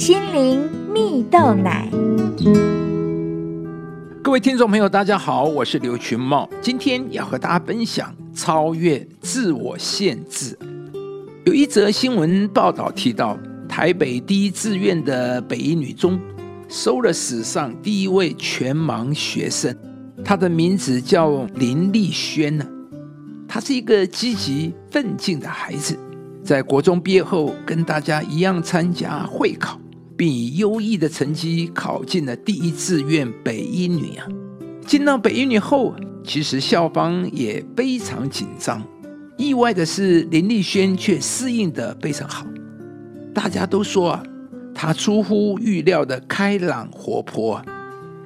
[0.00, 1.86] 心灵蜜豆奶。
[4.22, 10.58] 各位听众朋友，大家好，我是刘群茂，今天要和大家分享超越自我限制。
[11.44, 13.36] 有一则新闻报道提到，
[13.68, 16.18] 台北第一志愿的北一女中
[16.66, 19.76] 收了史上第一位全盲学生，
[20.24, 22.66] 她的名字叫林丽轩呢。
[23.46, 25.94] 她是一个积极奋进的孩子。
[26.42, 29.78] 在国中毕业后，跟大家一样参加会考，
[30.20, 34.28] 并以优异的成绩考进了第一志愿北一女啊。
[34.86, 38.84] 进到北一女后，其实校方也非常紧张。
[39.38, 42.44] 意外的是，林丽轩却适应的非常好。
[43.32, 44.22] 大家都说啊，
[44.74, 47.64] 她出乎预料的开朗活泼啊。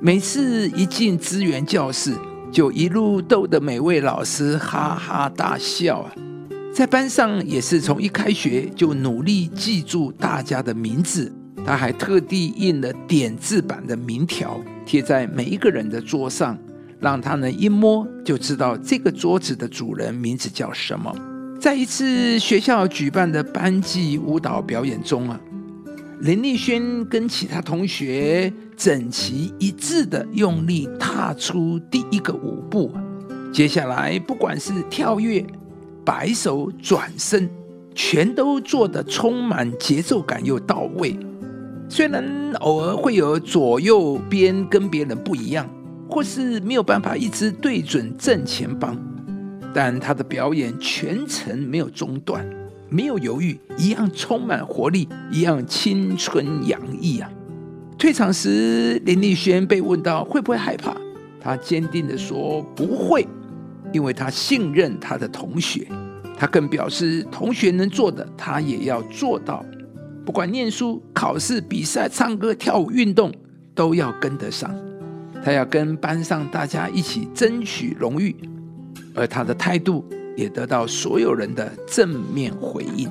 [0.00, 2.14] 每次一进资源教室，
[2.52, 6.14] 就一路逗得每位老师哈哈大笑啊。
[6.72, 11.34] 在班上也是从一开学就努力记住大家的名字，
[11.70, 16.58] 他还特地印了点字版的名条贴在每一个人的桌上，
[16.98, 21.14] 让他能一摸就知道这个桌子的主人名字叫什么。
[21.60, 25.40] 在一次学校举办的班级舞蹈表演中啊，
[26.22, 32.92] 林丽轩跟其他同学整齐一致的用力踏出第一个舞步，
[33.52, 35.46] 接下来不管是跳跃。
[36.04, 37.48] 摆手转身，
[37.94, 41.16] 全都做得充满节奏感又到位。
[41.92, 42.24] 虽然
[42.60, 45.68] 偶尔会有左右边跟别人不一样，
[46.08, 48.96] 或是没有办法一直对准正前方，
[49.74, 52.48] 但他的表演全程没有中断，
[52.88, 57.28] 没有犹豫，一样充满活力，一样青春洋溢啊！
[57.98, 60.96] 退场时，林丽轩被问到会不会害怕，
[61.40, 63.26] 他坚定的说不会。
[63.92, 65.88] 因为他信任他的同学，
[66.38, 69.66] 他更表示同学能做的，他也要做到。
[70.30, 73.34] 不管念书、考试、比赛、唱歌、跳舞、运动，
[73.74, 74.72] 都要跟得上。
[75.44, 78.36] 他要跟班上大家一起争取荣誉，
[79.12, 80.04] 而他的态度
[80.36, 83.10] 也得到所有人的正面回应。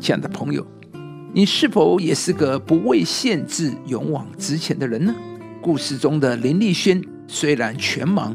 [0.00, 0.66] 亲爱的朋友，
[1.32, 5.14] 你是否也是个不畏限制、勇往直前的人呢？
[5.62, 8.34] 故事中的林丽轩虽然全盲。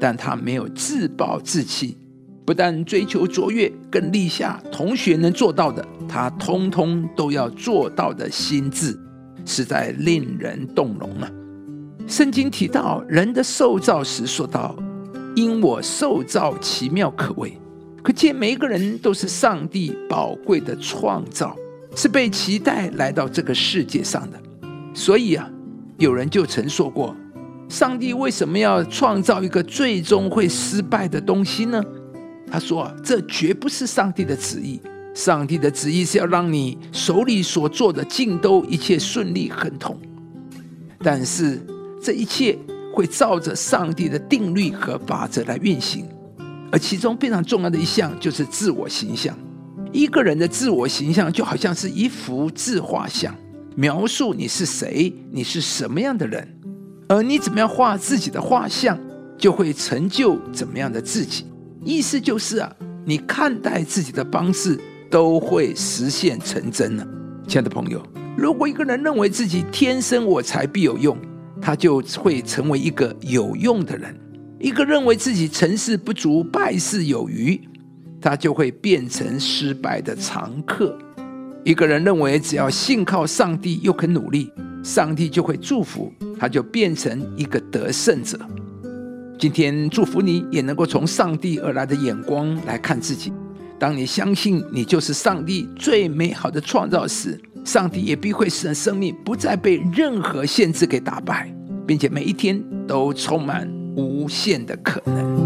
[0.00, 1.96] 但他没有自暴自弃，
[2.44, 8.98] 不但追求卓越，更立下同学能做到的，他通通都要做到的心智，
[9.44, 11.30] 实在令人动容啊！
[12.08, 14.76] 圣经提到人的受造时说道
[15.36, 17.56] ：“因我受造奇妙可畏。”
[18.02, 21.54] 可见每一个人都是上帝宝贵的创造，
[21.94, 24.42] 是被期待来到这个世界上的。
[24.92, 25.48] 所以啊，
[25.98, 27.14] 有人就曾说过。
[27.68, 31.80] 上帝为什么要创造一个最终会失败的东西呢？
[32.52, 34.78] 他说：“这绝不是上帝的旨意。
[35.14, 39.98] 上帝的旨意是要让你手里所做的尽都一切顺利亨通。
[40.98, 41.64] 但是
[42.02, 42.58] 这一切
[42.94, 46.06] 会照着上帝的定律和法则来运行，
[46.70, 49.34] 而其中非常重要的一项就是自我形象。
[49.90, 53.34] 一个人的自我形象就好像是一幅自画像，
[53.74, 56.46] 描述你是谁，你是什么样的人。”
[57.08, 58.98] 而你怎么样画自己的画像，
[59.38, 61.46] 就会成就怎么样的自己。
[61.84, 62.72] 意思就是啊，
[63.04, 64.78] 你看待自己的方式
[65.10, 67.06] 都会实现成真了。
[67.48, 68.00] 亲爱的朋友，
[68.36, 71.16] 如果一个人认为自己天生我材必有用，
[71.60, 74.14] 他就会成为一个有用的人；
[74.60, 77.60] 一个认为自己成事不足败事有余，
[78.20, 80.96] 他就会变成失败的常客；
[81.64, 84.50] 一个人认为只要信靠上帝又肯努力。
[84.84, 88.36] 上帝就会祝福，他就变成一个得胜者。
[89.42, 93.32] 今天祝福你，也能够从上帝而来的眼光来看自己。
[93.76, 101.52] 当你相信你就是上帝最美好的创造时，上帝也必会使人生命不再被任何限制给打败，
[101.84, 105.36] 并且每一天都充满无限的可能。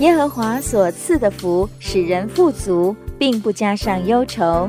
[0.00, 4.68] 耶和华所赐的福，使人富足，并不加上忧愁。